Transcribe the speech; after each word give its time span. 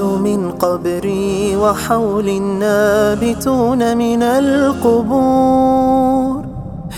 من 0.00 0.50
قبري 0.50 1.56
وحول 1.56 2.28
النابتون 2.28 3.96
من 3.96 4.22
القبور. 4.22 5.80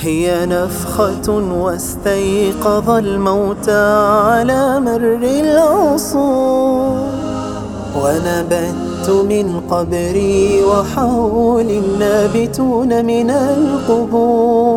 هي 0.00 0.46
نفخة 0.46 1.30
واستيقظ 1.64 2.90
الموتى 2.90 3.86
على 4.26 4.80
مر 4.80 5.18
العصور. 5.22 6.98
ونبت 8.02 9.10
من 9.10 9.60
قبري 9.70 10.64
وحول 10.64 11.70
النابتون 11.70 13.04
من 13.04 13.30
القبور. 13.30 14.71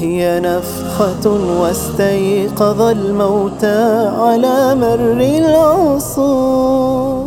هي 0.00 0.40
نفخة 0.40 1.30
واستيقظ 1.60 2.80
الموتى 2.80 4.10
على 4.18 4.74
مر 4.74 5.20
العصور. 5.20 7.24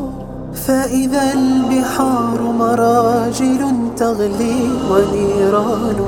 فإذا 0.53 1.33
البحار 1.33 2.41
مراجل 2.59 3.65
تغلي 3.97 4.69
ونيران 4.91 5.99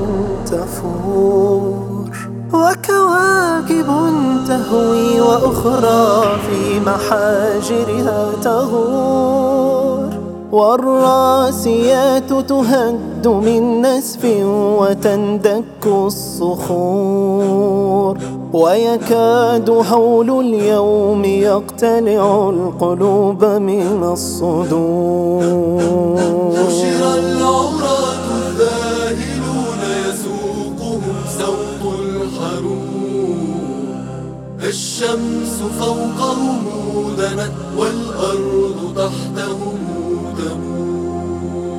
تفور. 0.46 2.10
وكواكب 2.54 3.90
تهوي 4.48 5.22
وأخرى 5.22 6.24
في 6.48 6.80
محاجرها 6.80 8.32
تغور. 8.44 9.73
والراسيات 10.54 12.34
تهد 12.34 13.28
من 13.28 13.82
نسف 13.82 14.26
وتندك 14.80 15.86
الصخور 15.88 17.34
ويكاد 18.54 19.70
هول 19.70 20.46
اليوم 20.46 21.26
يقتلع 21.26 22.50
القلوب 22.50 23.46
من 23.46 24.04
الصدور 24.04 25.44
الشمس 34.74 35.58
فوقهم 35.80 36.58
دنت 37.18 37.52
والأرض 37.78 38.94
تحتهم 38.96 39.78
تمور 40.38 41.74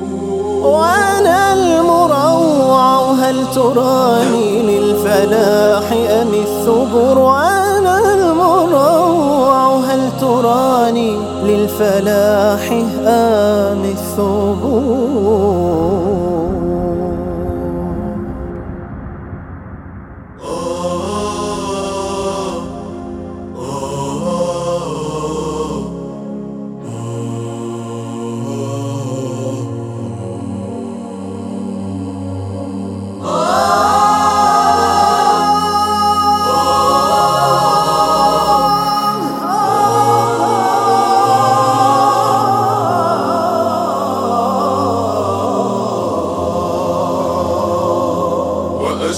وأنا 0.67 1.53
المروع 1.53 3.11
هل 3.11 3.35
تراني 3.55 4.61
للفلاح 4.61 5.91
أم 5.91 6.33
الثبور 6.33 7.17
وأنا 7.17 8.13
المروع 8.13 9.75
هل 9.77 10.01
تراني 10.21 11.17
للفلاح 11.43 12.71
أم 13.07 13.83
الثبور 13.83 15.54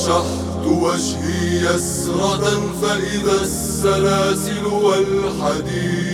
وأشحت 0.08 0.66
وجهي 0.66 1.76
يسرة 1.76 2.46
فإذا 2.82 3.42
السلاسل 3.42 4.66
والحديد 4.66 6.08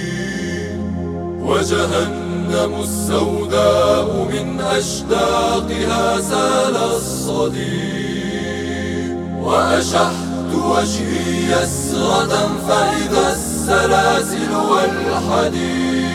وجهنم 1.42 2.82
السوداء 2.84 4.28
من 4.32 4.62
أشداقها 4.62 6.22
سال 6.22 6.76
الصديد 6.96 7.98
وأشحت 9.42 10.54
وجهي 10.54 11.52
يسرة 11.52 12.50
فإذا 12.68 13.32
السلاسل 13.32 14.56
والحديد 14.72 16.14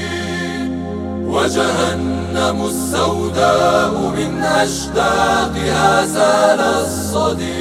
وجهنم 1.27 2.67
السوداء 2.67 3.93
من 4.17 4.43
أشداقها 4.43 6.07
سال 6.07 6.61
الصديد 6.61 7.58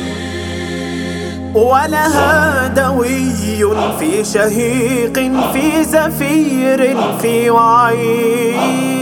ولها 1.56 2.68
دوي 2.68 3.28
في 4.00 4.24
شهيق 4.24 5.14
في 5.54 5.84
زفير 5.84 6.98
في 7.22 7.50
وعيد. 7.50 8.98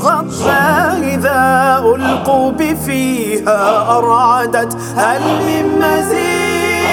غطى 0.00 1.14
إذا 1.14 1.82
ألقوا 1.84 2.50
بفيها 2.52 3.98
أرعدت 3.98 4.76
هل 4.96 5.20
من 5.20 5.66
مزيد؟ 5.78 6.84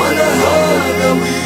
ولها 0.00 0.76
دوي 1.02 1.42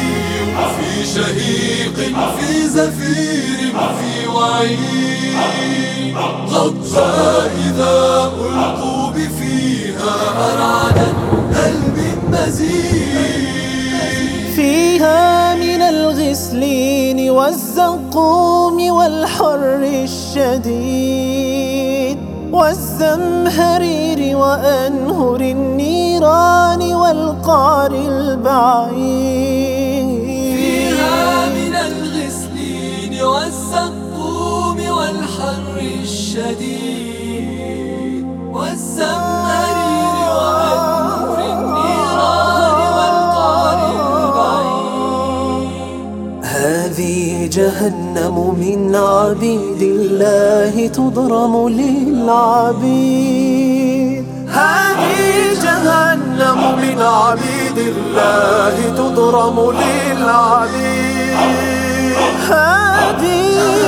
في 0.77 1.05
شهيق 1.05 1.97
في 2.39 2.67
زفير 2.67 3.73
في 3.99 4.27
وعيد. 4.27 6.15
غطى 6.49 7.49
إذا 7.67 8.31
ألقوا 8.41 9.09
بفيها 9.11 10.15
أرعدت 10.53 11.15
فيها 14.55 15.55
من 15.55 15.81
الغسلين 15.81 17.29
والزقوم 17.29 18.91
والحر 18.91 19.83
الشديد 20.03 21.37
والزمهرير 22.51 24.37
وأنهر 24.37 25.41
النيران 25.41 26.81
والقار 26.93 27.91
البعيد 27.91 28.97
فيها 30.57 31.45
من 31.49 31.75
الغسلين 31.75 33.21
والزقوم 33.23 34.77
والحر 34.89 35.77
الشديد 36.03 37.27
والزمهرير 38.51 39.46
جهنم 47.67 48.37
من 48.59 48.95
عبيد 48.95 49.81
الله 49.81 50.87
تضرم 50.87 51.69
للعبيد. 51.69 52.95
هذه 54.49 55.53
جهنم 55.63 56.59
من 56.83 57.01
عبيد 57.01 57.77
الله 57.77 58.75
تضرم 58.97 59.57
للعبيد. 59.81 61.37
هذه 62.49 63.86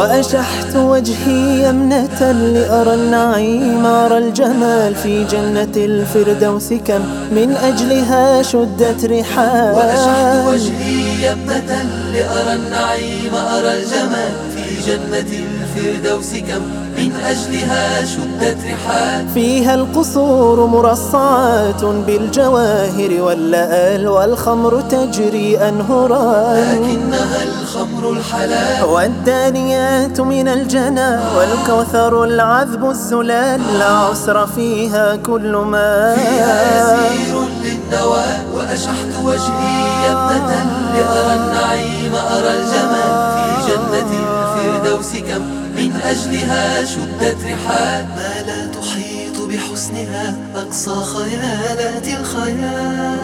وأشحت 0.00 0.76
وجهي 0.76 1.68
يمنة 1.68 2.32
لأرى 2.32 2.94
النعيم 2.94 3.86
أرى 3.86 4.18
الجمال 4.18 4.94
في 4.94 5.24
جنة 5.24 5.74
الفردوس. 5.76 6.72
كم 6.72 7.00
من 7.32 7.56
أجلها 7.62 8.42
شدت 8.42 9.04
رحال 9.04 9.74
وأشحت 9.76 10.48
وجهي 10.48 11.26
يمنة 11.26 11.70
لأرى 12.12 12.52
النعيم 12.54 13.34
أرى 13.34 13.72
الجمال 13.78 14.32
في 14.54 14.64
جنة 14.86 15.30
الفردوس. 15.44 16.30
كم 16.48 16.62
من 17.00 17.12
أجلها 17.16 18.04
شدت 18.04 18.58
رحال 18.64 19.28
فيها 19.34 19.74
القصور 19.74 20.66
مرصعات 20.66 21.84
بالجواهر 21.84 23.22
واللآل 23.22 24.08
والخمر 24.08 24.80
تجري 24.80 25.58
أنهران. 25.58 26.82
لكنها 26.82 27.42
الخمر 27.42 28.00
خمر 28.00 28.10
الحلال. 28.10 28.84
والدانيات 28.84 30.20
من 30.20 30.48
الجنى 30.48 31.18
والكوثر 31.36 32.24
العذب 32.24 32.90
الزلال. 32.90 33.60
لا 33.78 33.90
عسر 33.90 34.46
فيها 34.46 35.16
كل 35.16 35.56
ما. 35.56 36.14
فيها 36.14 36.56
يسير 36.76 37.36
للنوى 37.64 38.26
وأشحت 38.54 39.12
وجهي 39.24 40.06
يمنة 40.06 40.66
لأرى 40.94 41.34
النعيم 41.40 42.12
أرى 42.14 42.50
الجمال. 42.58 43.12
في 43.36 43.72
جنة 43.72 44.10
الفردوس 44.20 45.12
كم 45.16 45.42
من 45.90 46.00
أجلها 46.04 46.84
شدت 46.84 47.36
رحال 47.44 48.04
ما 48.16 48.32
لا 48.46 48.66
تحيط 48.66 49.40
بحسنها 49.48 50.36
أقصى 50.56 50.90
خيالات 50.90 52.08
الخيال 52.20 53.18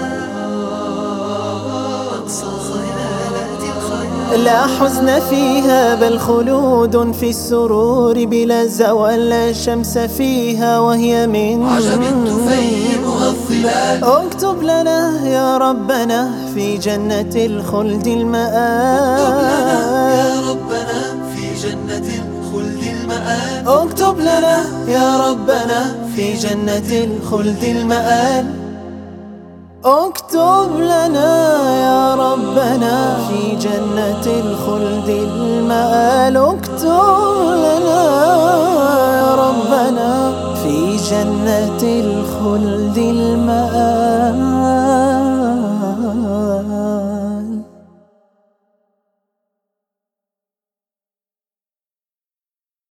أقصى 2.19 2.47
خيالات 2.73 3.63
الخيال 3.77 4.45
لا 4.45 4.67
حزن 4.67 5.21
فيها 5.21 5.95
بل 5.95 6.19
خلود 6.19 7.13
في 7.13 7.31
السرور 7.31 8.25
بلا 8.25 8.67
زوال 8.67 9.29
لا 9.29 9.53
شمس 9.53 9.99
فيها 9.99 10.79
وهي 10.81 11.27
من 11.27 11.67
عجب 11.67 12.03
الظلال. 13.23 14.05
اكتب 14.05 14.63
لنا 14.63 15.29
يا 15.29 15.59
ربنا 15.59 16.31
في 16.55 16.79
جنة 16.79 17.33
الخلد 17.37 18.07
المآل 18.07 19.45
يا 20.19 20.41
ربنا 20.51 20.96
اكتب 23.67 24.19
لنا 24.19 24.57
يا 24.89 25.17
ربنا 25.31 25.81
في 26.17 26.33
جنة 26.33 26.91
الخلد 27.05 27.63
المآل. 27.65 28.47
اكتب 29.85 30.71
لنا 30.77 31.31
يا 31.87 32.15
ربنا 32.15 33.17
في 33.29 33.57
جنة 33.57 34.27
الخلد 34.27 35.09
المآل. 35.09 36.37
اكتب 36.37 37.37
لنا 37.65 38.03
يا 39.19 39.35
ربنا 39.35 40.33
في 40.63 40.97
جنة 40.97 41.83
الخلد 41.83 42.99
المآل. 42.99 44.37